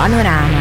[0.00, 0.59] Panorama.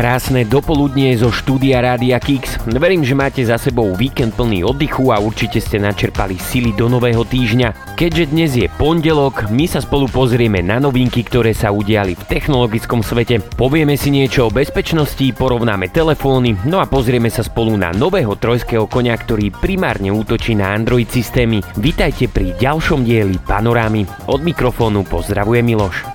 [0.00, 2.56] Krásne dopoludnie zo štúdia Rádia Kix.
[2.64, 7.20] Verím, že máte za sebou víkend plný oddychu a určite ste načerpali sily do nového
[7.20, 8.00] týždňa.
[8.00, 13.04] Keďže dnes je pondelok, my sa spolu pozrieme na novinky, ktoré sa udiali v technologickom
[13.04, 13.44] svete.
[13.60, 18.88] Povieme si niečo o bezpečnosti, porovnáme telefóny, no a pozrieme sa spolu na nového trojského
[18.88, 21.60] konia, ktorý primárne útočí na Android systémy.
[21.76, 24.08] Vítajte pri ďalšom dieli Panorámy.
[24.32, 26.08] Od mikrofónu pozdravuje Miloš.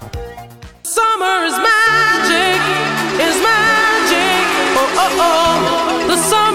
[0.82, 2.66] Summer is magic,
[3.22, 3.45] is.
[5.18, 6.55] Oh, the summer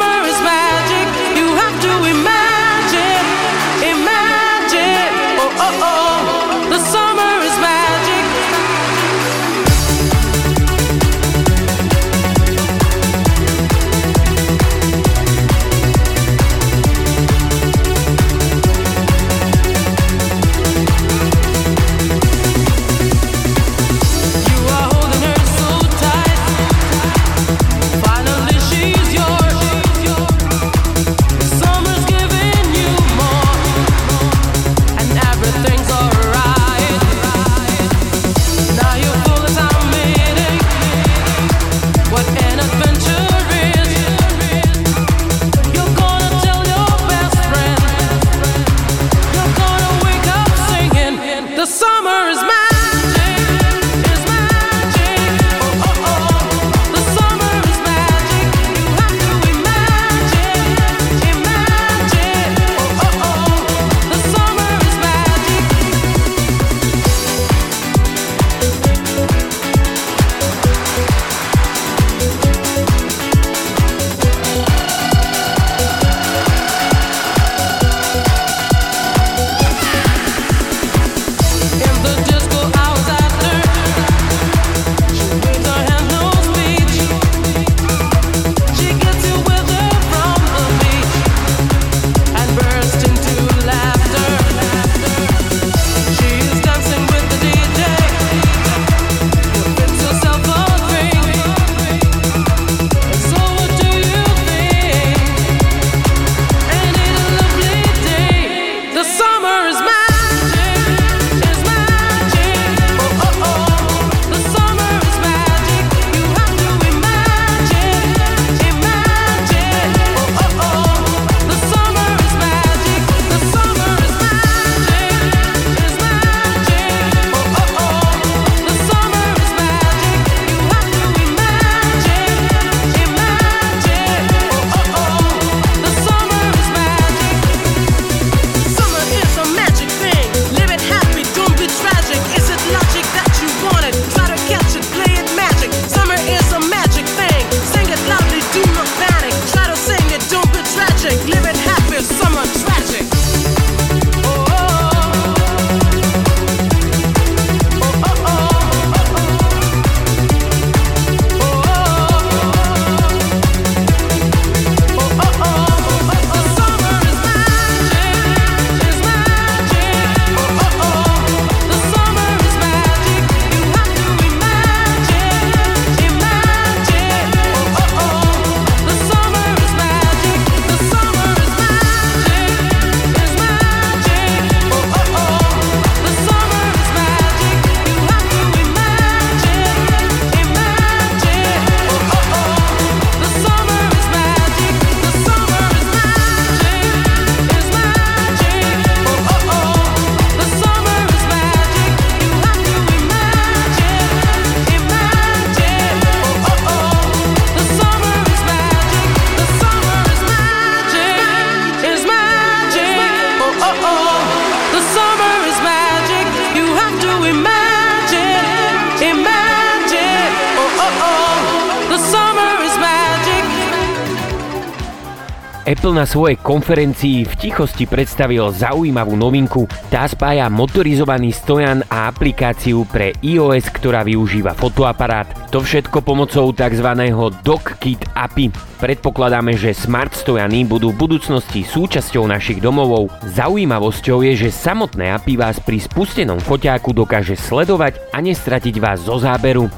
[225.91, 229.67] Apple na svojej konferencii v tichosti predstavil zaujímavú novinku.
[229.91, 235.27] Tá spája motorizovaný stojan a aplikáciu pre iOS, ktorá využíva fotoaparát.
[235.51, 236.95] To všetko pomocou tzv.
[237.43, 238.70] DocKit API.
[238.81, 243.13] Predpokladáme, že smart stojany budú v budúcnosti súčasťou našich domovov.
[243.29, 249.21] Zaujímavosťou je, že samotné API vás pri spustenom foťáku dokáže sledovať a nestratiť vás zo
[249.21, 249.69] záberu.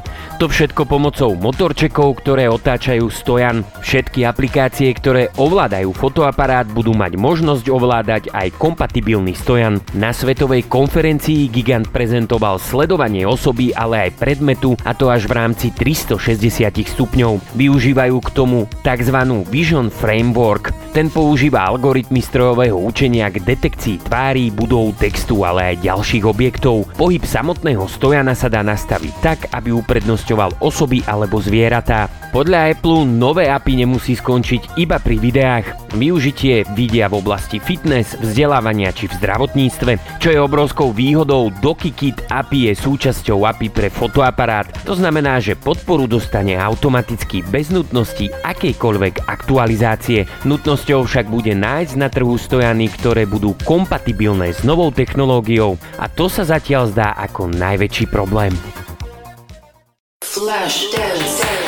[0.42, 3.62] To všetko pomocou motorčekov, ktoré otáčajú stojan.
[3.78, 9.78] Všetky aplikácie, ktoré ovládajú fotoaparát, budú mať možnosť ovládať aj kompatibilný stojan.
[9.94, 15.70] Na svetovej konferencii Gigant prezentoval sledovanie osoby, ale aj predmetu, a to až v rámci
[15.70, 16.18] 360
[16.90, 17.38] stupňov.
[17.54, 19.16] Využívajú k tomu tzv.
[19.48, 20.92] Vision Framework.
[20.92, 26.84] Ten používa algoritmy strojového učenia k detekcii tvári, budov, textu, ale aj ďalších objektov.
[27.00, 32.21] Pohyb samotného stojana sa dá nastaviť tak, aby uprednosťoval osoby alebo zvieratá.
[32.32, 35.92] Podľa Apple nové API nemusí skončiť iba pri videách.
[36.00, 40.16] Využitie vidia v oblasti fitness, vzdelávania či v zdravotníctve.
[40.16, 44.64] Čo je obrovskou výhodou, DokiKit API je súčasťou API pre fotoaparát.
[44.88, 50.24] To znamená, že podporu dostane automaticky bez nutnosti akejkoľvek aktualizácie.
[50.48, 56.32] Nutnosťou však bude nájsť na trhu stojany, ktoré budú kompatibilné s novou technológiou a to
[56.32, 58.56] sa zatiaľ zdá ako najväčší problém.
[60.24, 61.61] Flash dance.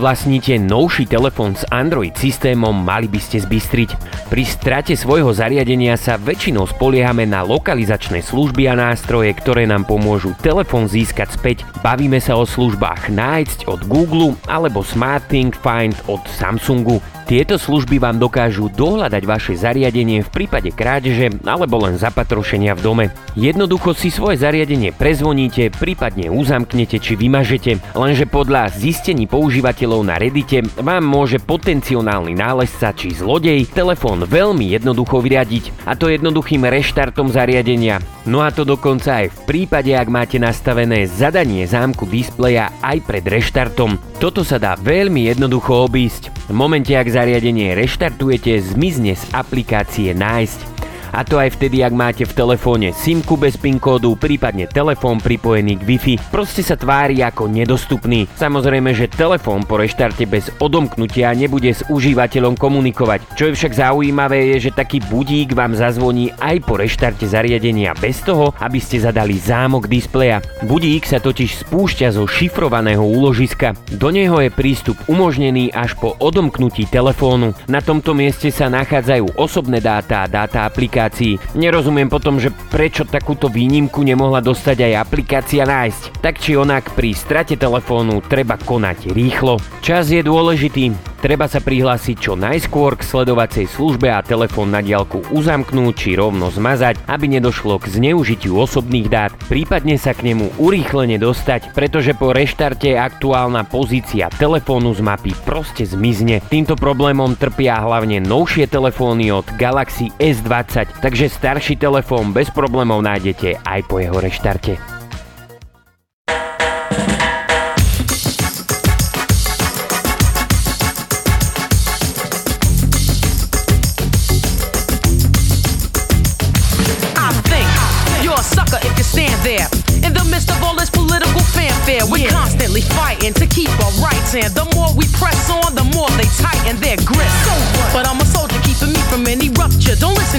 [0.00, 3.90] Vlastníte novší telefón s Android systémom, mali by ste zbystriť.
[4.32, 10.32] Pri strate svojho zariadenia sa väčšinou spoliehame na lokalizačné služby a nástroje, ktoré nám pomôžu
[10.40, 11.68] telefón získať späť.
[11.84, 17.04] Bavíme sa o službách nájsť od Google alebo SmartThing Find od Samsungu.
[17.30, 23.06] Tieto služby vám dokážu dohľadať vaše zariadenie v prípade krádeže alebo len zapatrošenia v dome.
[23.38, 30.66] Jednoducho si svoje zariadenie prezvoníte, prípadne uzamknete či vymažete, lenže podľa zistení používateľov na Reddite
[30.82, 38.02] vám môže potenciálny nálezca či zlodej telefón veľmi jednoducho vyriadiť a to jednoduchým reštartom zariadenia.
[38.26, 43.22] No a to dokonca aj v prípade, ak máte nastavené zadanie zámku displeja aj pred
[43.22, 44.02] reštartom.
[44.18, 46.50] Toto sa dá veľmi jednoducho obísť.
[46.50, 50.79] V momente, ak zariadenie reštartujete, zmizne z aplikácie Nájsť.
[51.10, 55.82] A to aj vtedy, ak máte v telefóne SIMku bez PIN kódu, prípadne telefón pripojený
[55.82, 56.14] k Wi-Fi.
[56.30, 58.30] Proste sa tvári ako nedostupný.
[58.38, 63.34] Samozrejme, že telefón po reštarte bez odomknutia nebude s užívateľom komunikovať.
[63.34, 68.22] Čo je však zaujímavé je, že taký budík vám zazvoní aj po reštarte zariadenia bez
[68.22, 70.38] toho, aby ste zadali zámok displeja.
[70.62, 73.74] Budík sa totiž spúšťa zo šifrovaného úložiska.
[73.98, 77.58] Do neho je prístup umožnený až po odomknutí telefónu.
[77.66, 81.40] Na tomto mieste sa nachádzajú osobné dáta a dáta aplikácie aplikácií.
[81.56, 86.20] Nerozumiem potom, že prečo takúto výnimku nemohla dostať aj aplikácia nájsť.
[86.20, 89.56] Tak či onak pri strate telefónu treba konať rýchlo.
[89.80, 95.28] Čas je dôležitý, treba sa prihlásiť čo najskôr k sledovacej službe a telefón na diálku
[95.30, 101.20] uzamknúť či rovno zmazať, aby nedošlo k zneužitiu osobných dát, prípadne sa k nemu urýchlene
[101.20, 106.40] dostať, pretože po reštarte aktuálna pozícia telefónu z mapy proste zmizne.
[106.48, 113.60] Týmto problémom trpia hlavne novšie telefóny od Galaxy S20 takže starší telefón bez problémov nájdete
[113.62, 114.99] aj po jeho reštarte.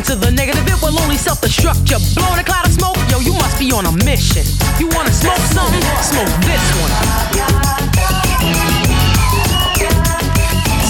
[0.01, 1.97] Listen to the negative, it will only self destruct you.
[2.15, 4.43] Blowing a cloud of smoke, yo, you must be on a mission.
[4.79, 5.81] You wanna smoke something?
[6.01, 6.91] Smoke this one.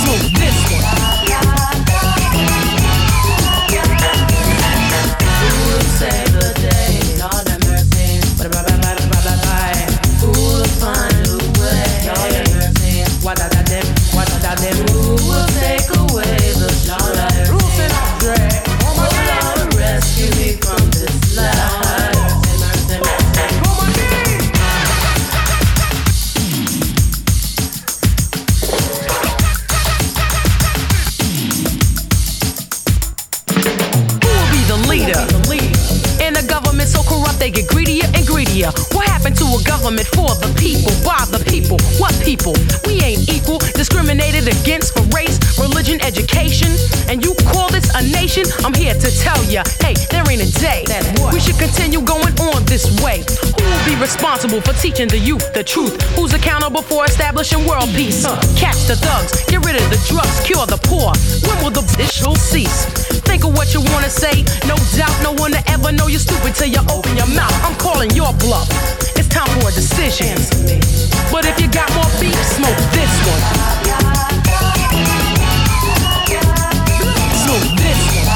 [0.04, 0.61] Smoke this
[37.42, 38.01] They get greedy
[38.70, 41.82] what happened to a government for the people, by the people?
[41.98, 42.54] What people?
[42.86, 46.70] We ain't equal, discriminated against for race, religion, education.
[47.10, 48.46] And you call this a nation?
[48.62, 50.86] I'm here to tell ya, hey, there ain't a day.
[50.94, 51.02] that
[51.34, 53.26] We should continue going on this way.
[53.26, 55.98] Who will be responsible for teaching the youth the truth?
[56.14, 58.22] Who's accountable for establishing world peace?
[58.62, 61.18] Catch the thugs, get rid of the drugs, cure the poor.
[61.50, 62.86] When will the issue cease?
[63.26, 64.46] Think of what you wanna say.
[64.70, 67.54] No doubt, no one will ever know you're stupid till you open your mouth.
[67.66, 68.68] I'm calling your bluff up.
[69.16, 70.36] It's time for a decision.
[71.32, 73.42] But if you got more beef, smoke this one.
[77.44, 78.28] Smoke this one.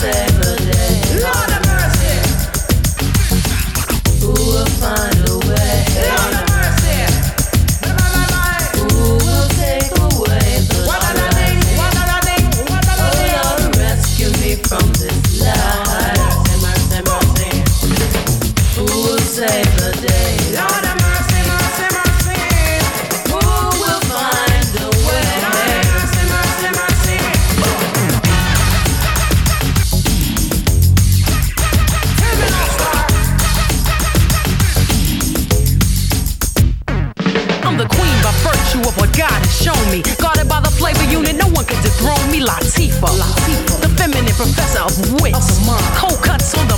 [0.00, 0.94] Save the day?
[1.24, 2.16] Lord of mercy.
[4.20, 5.19] Who will find?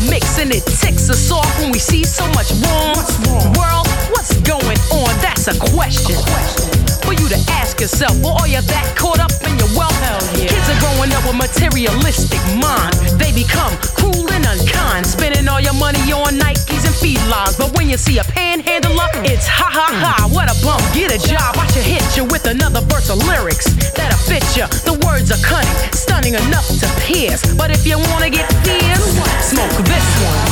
[0.09, 2.95] mix and it ticks us off when we see so much wrong.
[2.97, 3.53] What's wrong?
[3.59, 5.11] World, what's going on?
[5.21, 6.17] That's a question.
[6.17, 6.71] a question.
[7.03, 9.95] For you to ask yourself, or are you that caught up in your wealth?
[10.01, 10.49] Hell Yeah.
[10.55, 13.17] Kids are growing up with materialistic minds.
[13.19, 17.57] They become cruel and unkind, spending all your money on Nikes and feed lines.
[17.59, 20.81] But you see a panhandler, it's ha ha ha, what a bump.
[20.95, 24.65] Get a job, I should hit you with another verse of lyrics that'll fit you.
[24.89, 27.45] The words are cunning, stunning enough to pierce.
[27.55, 29.05] But if you wanna get fierce,
[29.45, 30.52] smoke this one.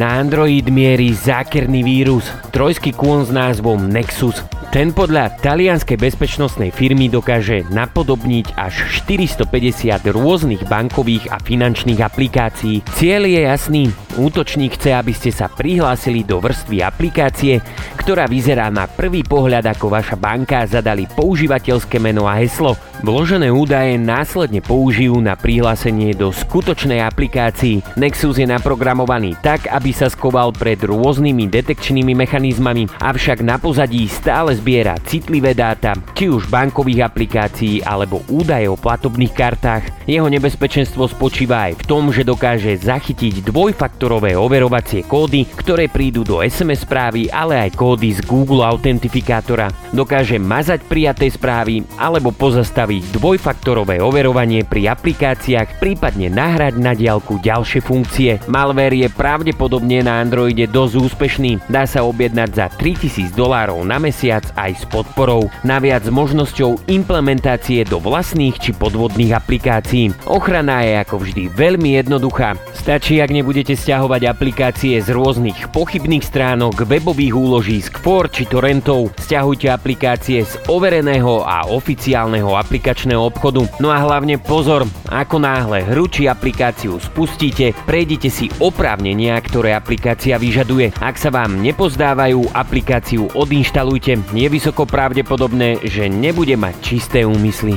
[0.00, 2.24] Na Android mierí zákerný vírus,
[2.56, 4.40] trojský kôň s názvom Nexus.
[4.70, 12.86] Ten podľa talianskej bezpečnostnej firmy dokáže napodobniť až 450 rôznych bankových a finančných aplikácií.
[12.94, 17.58] Cieľ je jasný, útočník chce, aby ste sa prihlásili do vrstvy aplikácie,
[17.98, 22.78] ktorá vyzerá na prvý pohľad ako vaša banka a zadali používateľské meno a heslo.
[23.02, 27.98] Vložené údaje následne použijú na prihlásenie do skutočnej aplikácii.
[27.98, 34.59] Nexus je naprogramovaný tak, aby sa skoval pred rôznymi detekčnými mechanizmami, avšak na pozadí stále
[34.60, 40.04] zbiera citlivé dáta, či už bankových aplikácií alebo údaje o platobných kartách.
[40.04, 46.44] Jeho nebezpečenstvo spočíva aj v tom, že dokáže zachytiť dvojfaktorové overovacie kódy, ktoré prídu do
[46.44, 49.72] SMS správy, ale aj kódy z Google Autentifikátora.
[49.96, 57.80] Dokáže mazať prijaté správy alebo pozastaviť dvojfaktorové overovanie pri aplikáciách, prípadne nahrať na diaľku ďalšie
[57.80, 58.42] funkcie.
[58.50, 61.52] Malware je pravdepodobne na Androide dosť úspešný.
[61.70, 65.50] Dá sa objednať za 3000 dolárov na mesiac aj s podporou.
[65.62, 70.14] Naviac s možnosťou implementácie do vlastných či podvodných aplikácií.
[70.26, 72.56] Ochrana je ako vždy veľmi jednoduchá.
[72.72, 79.12] Stačí, ak nebudete stiahovať aplikácie z rôznych pochybných stránok, webových úložísk, for či torrentov.
[79.20, 83.68] Stiahujte aplikácie z overeného a oficiálneho aplikačného obchodu.
[83.78, 90.40] No a hlavne pozor, ako náhle hru či aplikáciu spustíte, prejdite si oprávnenia, ktoré aplikácia
[90.40, 90.96] vyžaduje.
[90.98, 94.32] Ak sa vám nepozdávajú, aplikáciu odinštalujte.
[94.40, 97.76] Je vysoko pravdepodobné, že nebude mať čisté úmysly.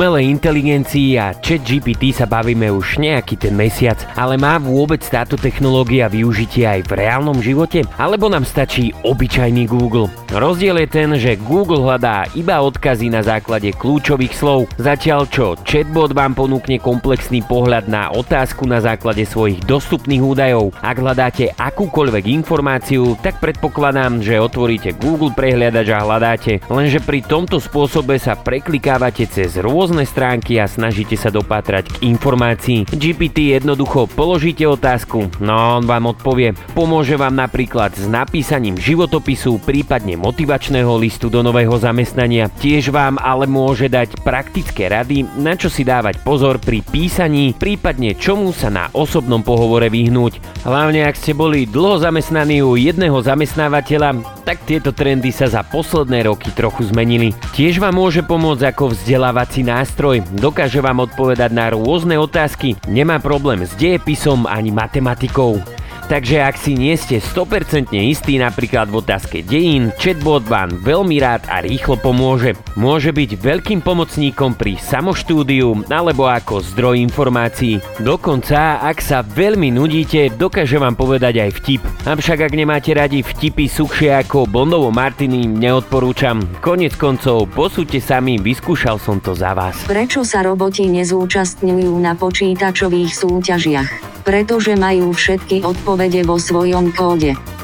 [0.00, 5.00] uma umelej inteligencii a chat GPT sa bavíme už nejaký ten mesiac, ale má vôbec
[5.00, 7.88] táto technológia využitie aj v reálnom živote?
[7.96, 10.12] Alebo nám stačí obyčajný Google?
[10.28, 16.12] Rozdiel je ten, že Google hľadá iba odkazy na základe kľúčových slov, zatiaľ čo chatbot
[16.12, 20.76] vám ponúkne komplexný pohľad na otázku na základe svojich dostupných údajov.
[20.84, 27.56] Ak hľadáte akúkoľvek informáciu, tak predpokladám, že otvoríte Google prehliadač a hľadáte, lenže pri tomto
[27.56, 32.90] spôsobe sa preklikávate cez rôzne stránky a snažíte sa dopátrať k informácii.
[32.90, 36.58] GPT jednoducho položíte otázku, no on vám odpovie.
[36.74, 42.50] Pomôže vám napríklad s napísaním životopisu, prípadne motivačného listu do nového zamestnania.
[42.50, 48.18] Tiež vám ale môže dať praktické rady, na čo si dávať pozor pri písaní, prípadne
[48.18, 50.66] čomu sa na osobnom pohovore vyhnúť.
[50.66, 56.26] Hlavne ak ste boli dlho zamestnaní u jedného zamestnávateľa, tak tieto trendy sa za posledné
[56.26, 57.30] roky trochu zmenili.
[57.54, 63.62] Tiež vám môže pomôcť ako vzdelávací nástroj, dokáže vám odpovedať na rôzne otázky, nemá problém
[63.62, 65.62] s dejepisom ani matematikou.
[66.10, 71.46] Takže ak si nie ste 100% istí napríklad v otázke dejín, chatbot vám veľmi rád
[71.46, 72.58] a rýchlo pomôže.
[72.74, 77.78] Môže byť veľkým pomocníkom pri samoštúdiu alebo ako zdroj informácií.
[78.02, 81.82] Dokonca, ak sa veľmi nudíte, dokáže vám povedať aj vtip.
[82.02, 86.42] Avšak ak nemáte radi vtipy suchšie ako Bondovo Martiny, neodporúčam.
[86.58, 89.78] Konec koncov, posúďte sami, vyskúšal som to za vás.
[89.86, 94.10] Prečo sa roboti nezúčastňujú na počítačových súťažiach?
[94.20, 97.59] Pretože majú všetky odpovede vo svojom kóde.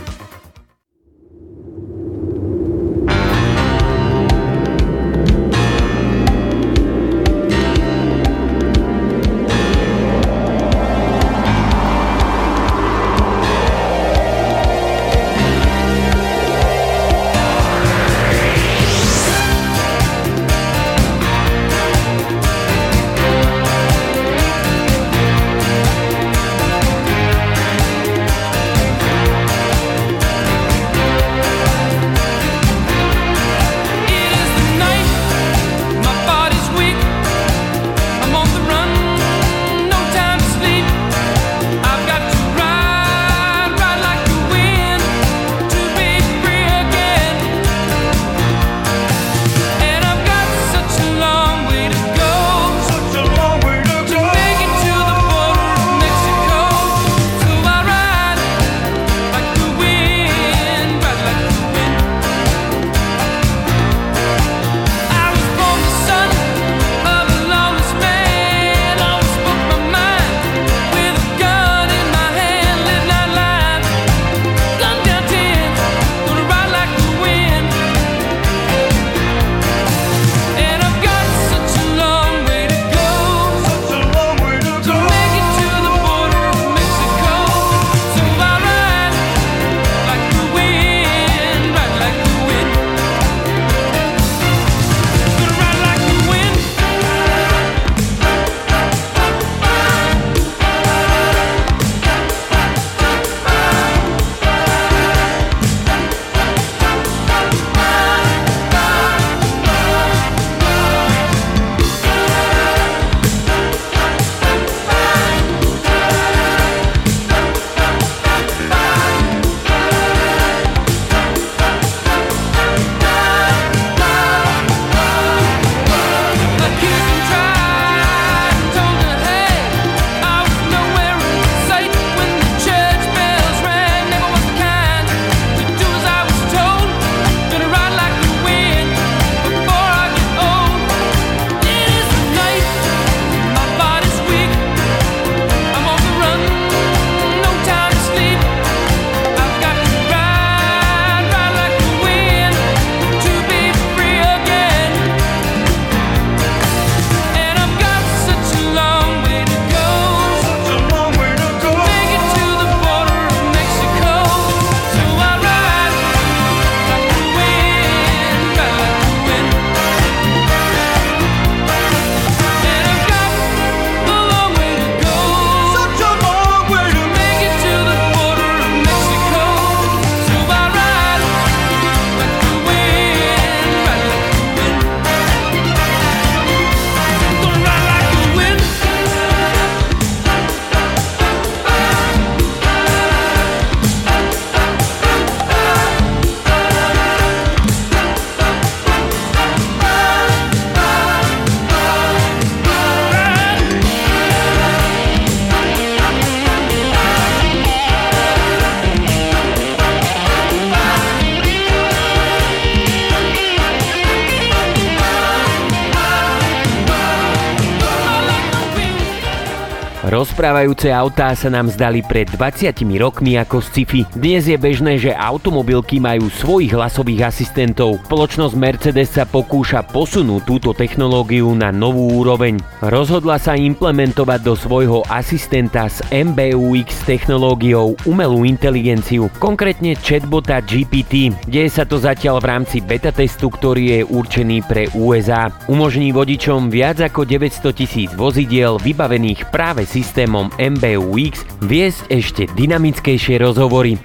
[220.47, 222.71] Rozprávajúce autá sa nám zdali pred 20
[223.03, 224.07] rokmi ako sci-fi.
[224.15, 227.99] Dnes je bežné, že automobilky majú svojich hlasových asistentov.
[228.07, 232.63] Spoločnosť Mercedes sa pokúša posunúť túto technológiu na novú úroveň.
[232.79, 241.35] Rozhodla sa implementovať do svojho asistenta s MBUX technológiou umelú inteligenciu, konkrétne chatbota GPT.
[241.51, 245.51] Deje sa to zatiaľ v rámci beta testu, ktorý je určený pre USA.
[245.67, 253.97] Umožní vodičom viac ako 900 tisíc vozidiel vybavených práve systémom MBUX viesť ešte dynamickejšie rozhovory.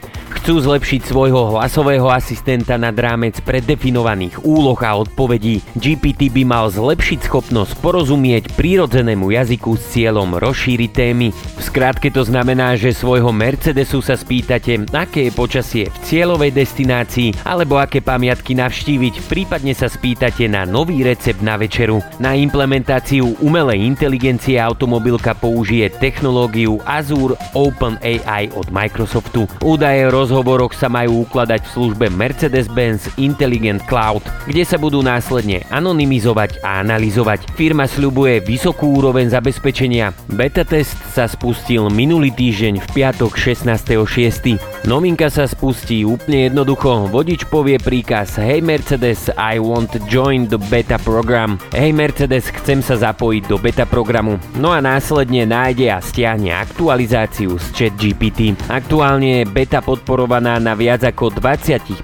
[0.41, 5.61] Chcú zlepšiť svojho hlasového asistenta nad rámec predefinovaných úloh a odpovedí.
[5.77, 11.29] GPT by mal zlepšiť schopnosť porozumieť prírodzenému jazyku s cieľom rozšíriť témy.
[11.29, 17.45] V skrátke to znamená, že svojho Mercedesu sa spýtate, aké je počasie v cieľovej destinácii
[17.45, 22.01] alebo aké pamiatky navštíviť, prípadne sa spýtate na nový recept na večeru.
[22.17, 29.45] Na implementáciu umelej inteligencie automobilka použije technológiu Azure OpenAI od Microsoftu.
[29.61, 35.67] Údaje o rozhovoroch sa majú ukladať v službe Mercedes-Benz Intelligent Cloud, kde sa budú následne
[35.67, 37.51] anonymizovať a analyzovať.
[37.59, 40.15] Firma sľubuje vysokú úroveň zabezpečenia.
[40.31, 44.87] Beta test sa spustil minulý týždeň v piatok 16.6.
[44.87, 47.11] Novinka sa spustí úplne jednoducho.
[47.11, 51.59] Vodič povie príkaz Hey Mercedes, I want join the beta program.
[51.75, 54.39] Hey Mercedes, chcem sa zapojiť do beta programu.
[54.55, 58.55] No a následne nájde a stiahne aktualizáciu z ChatGPT.
[58.71, 59.83] Aktuálne beta
[60.21, 61.97] podporovaná na viac ako 25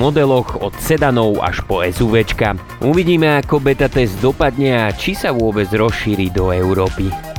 [0.00, 2.56] modeloch od sedanov až po SUVčka.
[2.80, 7.37] Uvidíme ako beta test dopadne a či sa vôbec rozšíri do Európy.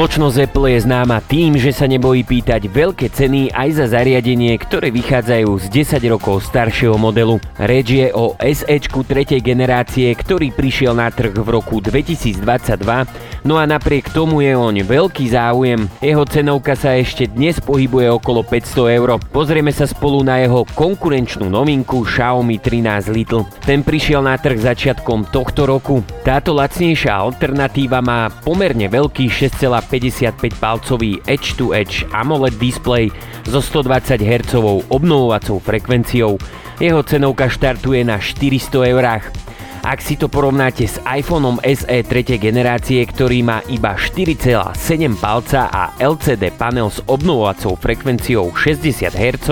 [0.00, 4.88] Spoločnosť Apple je známa tým, že sa nebojí pýtať veľké ceny aj za zariadenie, ktoré
[4.88, 5.66] vychádzajú z
[6.00, 7.36] 10 rokov staršieho modelu.
[7.60, 8.96] Reč je o SE 3.
[9.44, 12.40] generácie, ktorý prišiel na trh v roku 2022,
[13.44, 15.84] no a napriek tomu je oň veľký záujem.
[16.00, 19.20] Jeho cenovka sa ešte dnes pohybuje okolo 500 eur.
[19.28, 23.44] Pozrieme sa spolu na jeho konkurenčnú novinku Xiaomi 13 Little.
[23.68, 26.00] Ten prišiel na trh začiatkom tohto roku.
[26.24, 33.10] Táto lacnejšia alternatíva má pomerne veľký 6,5 55-palcový edge-to-edge AMOLED display
[33.42, 34.54] so 120 Hz
[34.88, 36.38] obnovovacou frekvenciou.
[36.78, 39.34] Jeho cenovka štartuje na 400 eurách.
[39.80, 42.36] Ak si to porovnáte s iPhone SE 3.
[42.36, 44.76] generácie, ktorý má iba 4,7
[45.16, 49.48] palca a LCD panel s obnovovacou frekvenciou 60 Hz,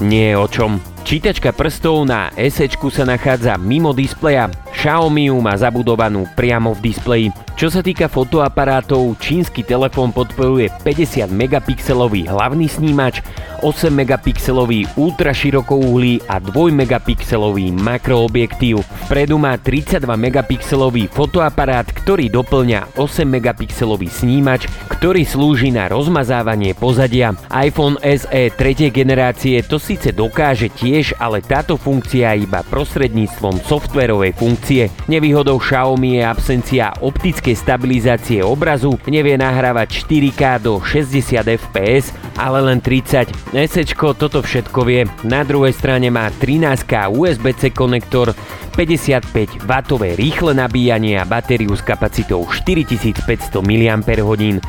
[0.00, 0.95] nie je o čom.
[1.06, 7.26] Čítačka prstov na SE sa nachádza mimo displeja, Xiaomi ju má zabudovanú priamo v displeji.
[7.56, 13.24] Čo sa týka fotoaparátov, čínsky telefón podporuje 50 megapixelový hlavný snímač,
[13.64, 18.84] 8 megapixelový ultraširokouhlý a 2 megapixelový makroobjektív.
[19.08, 27.32] Vpredu má 32 megapixelový fotoaparát, ktorý doplňa 8 megapixelový snímač, ktorý slúži na rozmazávanie pozadia.
[27.48, 28.92] iPhone SE 3.
[28.92, 34.88] generácie to síce dokáže tiež, ale táto funkcia iba prostredníctvom softverovej funkcie.
[35.10, 42.78] Nevýhodou Xiaomi je absencia optickej stabilizácie obrazu, nevie nahrávať 4K do 60 fps, ale len
[42.80, 43.56] 30.
[43.56, 45.04] SEčko toto všetko vie.
[45.26, 48.36] Na druhej strane má 13K USB-C konektor,
[48.76, 54.60] 55W rýchle nabíjanie a batériu s kapacitou 4500 mAh.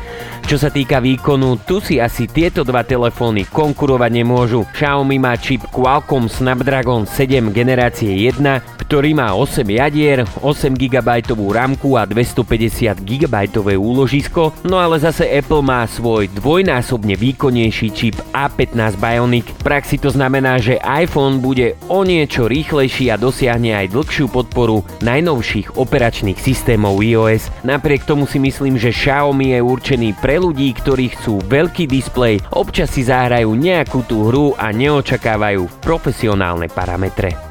[0.48, 4.64] Čo sa týka výkonu, tu si asi tieto dva telefóny konkurovať nemôžu.
[4.72, 8.42] Xiaomi má čip Qualcomm Snapdragon 7 generácie 1,
[8.88, 13.34] ktorý má 8 jadier, 8 GB ramku a 250 GB
[13.76, 19.46] úložisko, no ale zase Apple má svoj dvojnásobne výkonnejší čip A15 Bionic.
[19.60, 24.80] V praxi to znamená, že iPhone bude o niečo rýchlejší a dosiahne aj dlhšiu podporu
[25.04, 27.52] najnovších operačných systémov iOS.
[27.68, 32.88] Napriek tomu si myslím, že Xiaomi je určený pre ľudí, ktorí chcú veľký displej, občas
[32.96, 37.47] si zahrajú nejakú tú hru a neočakávajú profesionálne parametre.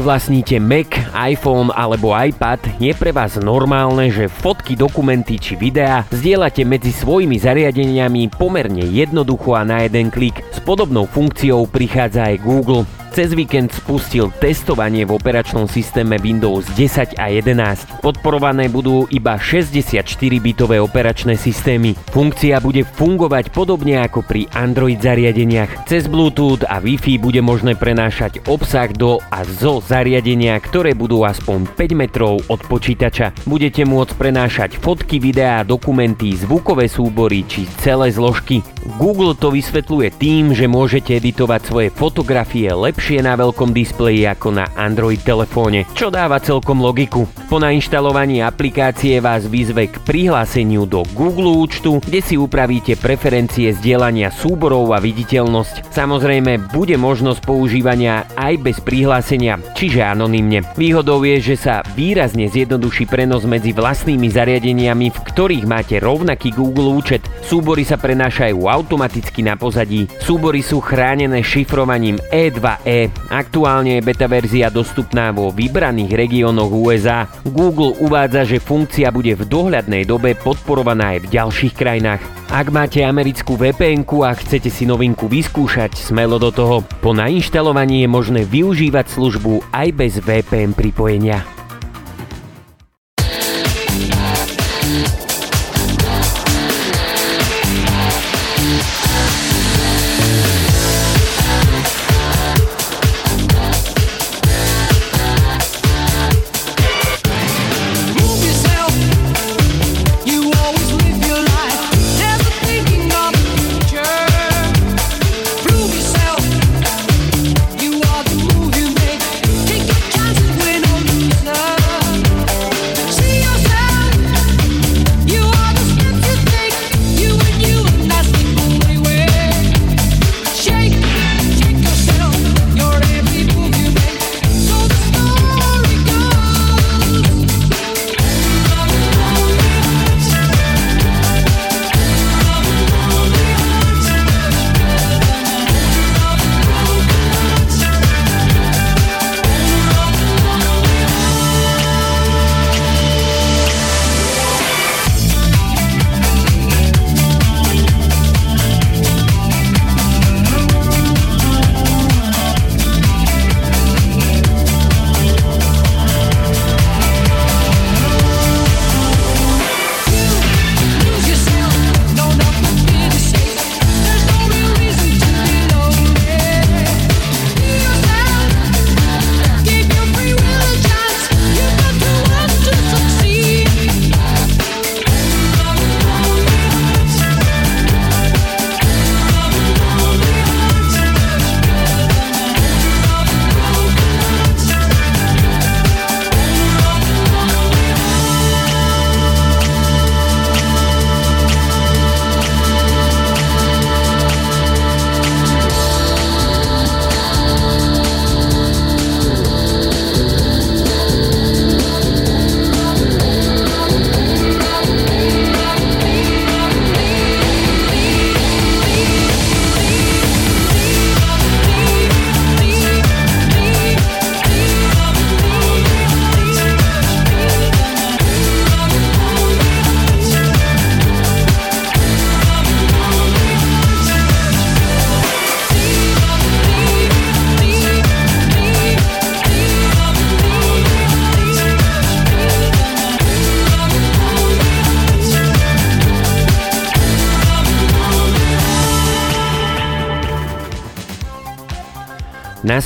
[0.00, 6.08] Ak vlastníte Mac, iPhone alebo iPad, je pre vás normálne, že fotky, dokumenty či videá
[6.08, 10.40] zdieľate medzi svojimi zariadeniami pomerne jednoducho a na jeden klik.
[10.56, 12.88] S podobnou funkciou prichádza aj Google.
[13.10, 18.06] Cez víkend spustil testovanie v operačnom systéme Windows 10 a 11.
[18.06, 21.98] Podporované budú iba 64-bitové operačné systémy.
[22.14, 25.90] Funkcia bude fungovať podobne ako pri Android zariadeniach.
[25.90, 31.66] Cez Bluetooth a Wi-Fi bude možné prenášať obsah do a zo zariadenia, ktoré budú aspoň
[31.66, 33.34] 5 metrov od počítača.
[33.42, 38.62] Budete môcť prenášať fotky, videá, dokumenty, zvukové súbory či celé zložky.
[39.02, 44.68] Google to vysvetľuje tým, že môžete editovať svoje fotografie lepšie na veľkom displeji ako na
[44.76, 47.24] Android telefóne, čo dáva celkom logiku.
[47.48, 54.28] Po nainštalovaní aplikácie vás vyzve k prihláseniu do Google účtu, kde si upravíte preferencie zdieľania
[54.30, 55.90] súborov a viditeľnosť.
[55.90, 60.62] Samozrejme, bude možnosť používania aj bez prihlásenia, čiže anonymne.
[60.76, 66.92] Výhodou je, že sa výrazne zjednoduší prenos medzi vlastnými zariadeniami, v ktorých máte rovnaký Google
[66.92, 67.24] účet.
[67.40, 70.06] Súbory sa prenášajú automaticky na pozadí.
[70.20, 72.20] Súbory sú chránené šifrovaním
[72.90, 73.30] E2E.
[73.30, 77.30] Aktuálne je beta verzia dostupná vo vybraných regiónoch USA.
[77.46, 82.22] Google uvádza, že funkcia bude v dohľadnej dobe podporovaná aj v ďalších krajinách.
[82.50, 86.82] Ak máte americkú vpn a chcete si novinku vyskúšať, smelo do toho.
[86.98, 91.59] Po nainštalovaní je možné využívať službu aj bez VPN pripojenia.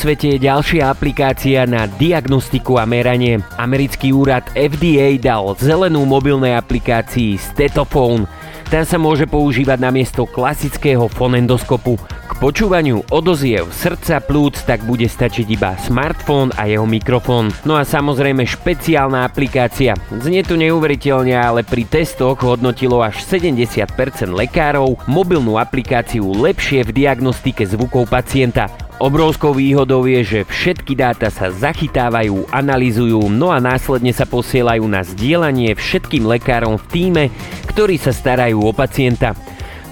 [0.04, 3.40] Svete je ďalšia aplikácia na diagnostiku a meranie.
[3.56, 8.28] Americký úrad FDA dal zelenú mobilnej aplikácii Stetophone.
[8.68, 11.96] Tá sa môže používať namiesto klasického fonendoskopu.
[12.44, 17.48] Počúvaniu odoziev srdca plúc tak bude stačiť iba smartfón a jeho mikrofón.
[17.64, 19.96] No a samozrejme špeciálna aplikácia.
[20.12, 23.88] Znie to neuveriteľne, ale pri testoch hodnotilo až 70%
[24.28, 28.68] lekárov mobilnú aplikáciu lepšie v diagnostike zvukov pacienta.
[29.00, 35.00] Obrovskou výhodou je, že všetky dáta sa zachytávajú, analýzujú, no a následne sa posielajú na
[35.00, 37.24] zdieľanie všetkým lekárom v týme,
[37.72, 39.32] ktorí sa starajú o pacienta.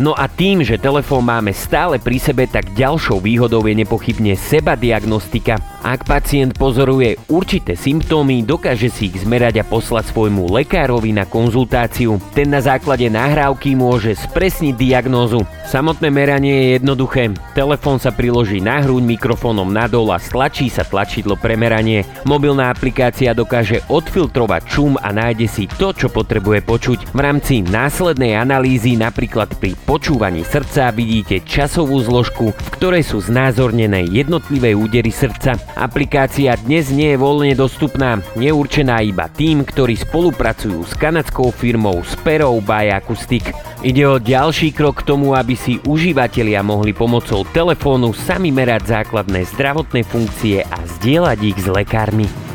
[0.01, 4.73] No a tým, že telefón máme stále pri sebe, tak ďalšou výhodou je nepochybne seba
[4.73, 5.61] diagnostika.
[5.85, 12.23] Ak pacient pozoruje určité symptómy, dokáže si ich zmerať a poslať svojmu lekárovi na konzultáciu.
[12.33, 15.45] Ten na základe nahrávky môže spresniť diagnózu.
[15.69, 17.35] Samotné meranie je jednoduché.
[17.53, 22.07] Telefón sa priloží na hruň mikrofónom nadol a stlačí sa tlačidlo pre meranie.
[22.25, 26.99] Mobilná aplikácia dokáže odfiltrovať šum a nájde si to, čo potrebuje počuť.
[27.11, 34.09] V rámci následnej analýzy, napríklad pri počúvaní srdca, vidíte časovú zložku, v ktorej sú znázornené
[34.09, 35.61] jednotlivé údery srdca.
[35.77, 42.01] Aplikácia dnes nie je voľne dostupná, je určená iba tým, ktorí spolupracujú s kanadskou firmou
[42.09, 43.53] Sparrow by Acoustic.
[43.85, 49.45] Ide o ďalší krok k tomu, aby si užívateľia mohli pomocou telefónu sami merať základné
[49.53, 52.52] zdravotné funkcie a zdieľať ich s lekármi.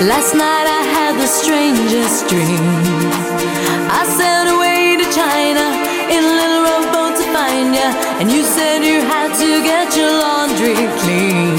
[0.00, 2.62] Last night I had the strangest dream.
[3.90, 5.74] I sailed away to China
[6.06, 7.90] in a little rowboat to find ya,
[8.22, 11.58] and you said you had to get your laundry clean.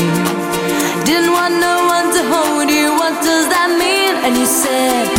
[1.04, 2.96] Didn't want no one to hold you.
[2.96, 4.16] What does that mean?
[4.24, 5.19] And you said,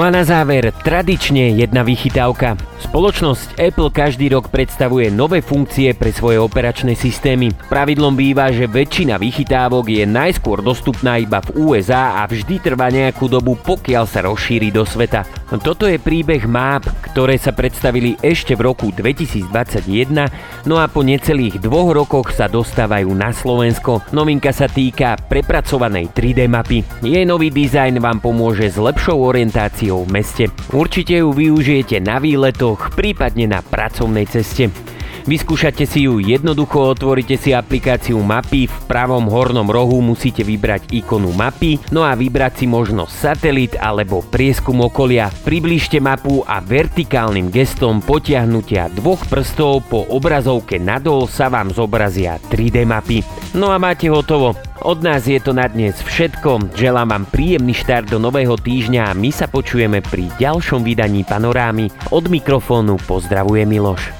[0.00, 2.56] No a na záver, tradične jedna vychytávka.
[2.88, 7.52] Spoločnosť Apple každý rok predstavuje nové funkcie pre svoje operačné systémy.
[7.68, 13.28] Pravidlom býva, že väčšina vychytávok je najskôr dostupná iba v USA a vždy trvá nejakú
[13.28, 15.28] dobu, pokiaľ sa rozšíri do sveta.
[15.60, 19.52] Toto je príbeh map, ktoré sa predstavili ešte v roku 2021,
[20.64, 24.00] no a po necelých dvoch rokoch sa dostávajú na Slovensko.
[24.16, 26.80] Novinka sa týka prepracovanej 3D mapy.
[27.04, 30.44] Jej nový dizajn vám pomôže s lepšou orientáciou v meste.
[30.70, 34.70] Určite ju využijete na výletoch, prípadne na pracovnej ceste.
[35.30, 41.30] Vyskúšate si ju jednoducho, otvoríte si aplikáciu mapy, v pravom hornom rohu musíte vybrať ikonu
[41.30, 45.30] mapy, no a vybrať si možno satelit alebo prieskum okolia.
[45.46, 52.82] Priblížte mapu a vertikálnym gestom potiahnutia dvoch prstov po obrazovke nadol sa vám zobrazia 3D
[52.82, 53.22] mapy.
[53.54, 54.58] No a máte hotovo.
[54.82, 56.74] Od nás je to na dnes všetko.
[56.74, 62.10] Želám vám príjemný štart do nového týždňa a my sa počujeme pri ďalšom vydaní Panorámy.
[62.10, 64.19] Od mikrofónu pozdravuje Miloš.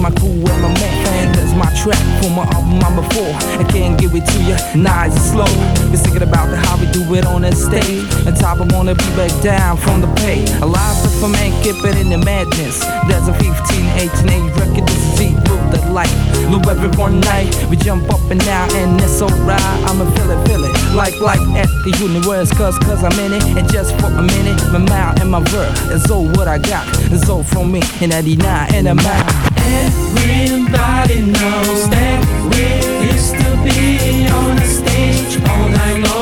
[0.00, 1.32] My crew, and my man.
[1.32, 3.32] That's my track for my album I'm before.
[3.60, 5.52] I can't give it to you, nice and slow.
[5.92, 8.08] Been thinking about the how we do it on the stage.
[8.26, 10.44] And top, I wanna be back down from the pay.
[10.60, 12.80] A lot of for man, keep it in the madness.
[13.08, 13.52] There's a 15,
[14.00, 15.20] 18, 8 record, this is
[15.50, 16.10] rule the life.
[16.48, 19.60] Look every one night, we jump up and down, and it's alright.
[19.86, 20.74] I'ma feel it, feel it.
[20.94, 23.44] Like, like at the universe, cause, cause I'm in it.
[23.58, 26.86] And just for a minute, my mouth and my verb is all what I got.
[27.12, 29.39] It's all from me in 99 and I'm out.
[29.62, 32.64] Everybody knows that we
[33.12, 36.19] used to be on a stage all night long.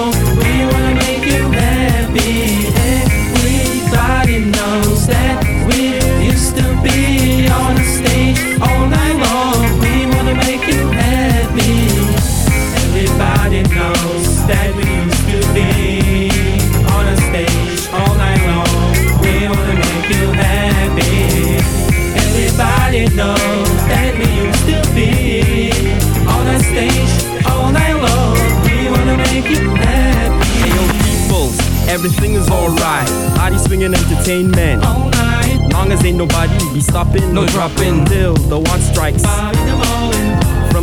[31.98, 33.08] Everything is alright.
[33.34, 34.84] Body swinging entertainment.
[34.84, 35.58] all night.
[35.72, 38.04] Long as ain't nobody be stopping, No dropping.
[38.06, 39.22] Till the one strikes.
[39.22, 39.58] Bobby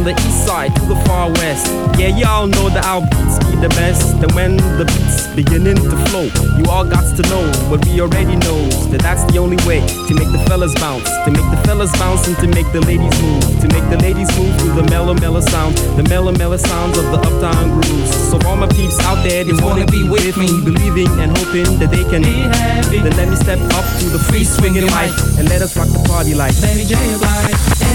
[0.05, 0.15] the ballin'.
[0.15, 1.67] From the east side to the far west.
[1.99, 4.13] Yeah, y'all know that our beats be the best.
[4.21, 8.35] And when the beats beginning to flow, you all got to know what we already
[8.35, 8.59] know.
[8.91, 11.09] That that's the only way to make the fellas bounce.
[11.25, 13.43] To make the fellas bounce and to make the ladies move.
[13.61, 15.77] To make the ladies move to the mellow, mellow sound.
[15.97, 18.13] The mellow, mellow sounds of the uptown grooves.
[18.29, 20.49] So all my peeps out there, they wanna be with me.
[20.63, 22.99] Believing and hoping that they can Be happy.
[22.99, 26.03] Then let me step up to the free swinging mic and let us rock the
[26.07, 26.95] party like Baby J.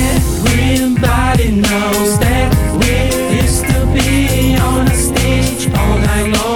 [0.02, 2.48] Everybody knows that
[2.80, 2.92] we
[3.42, 6.49] used to be on the stage all night long.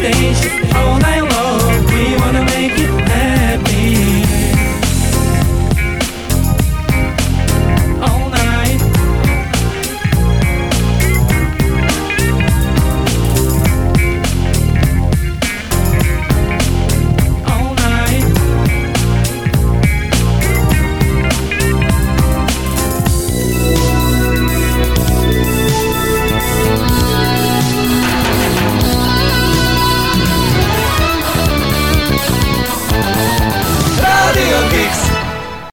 [0.00, 0.74] station.
[0.76, 1.19] All night.